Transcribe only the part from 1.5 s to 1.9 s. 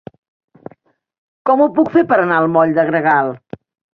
ho